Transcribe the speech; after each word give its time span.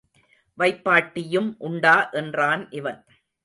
வைப்பாட்டியும் 0.57 1.55
உண்டா? 1.57 2.09
என்றான் 2.11 2.71
இவன். 2.71 3.05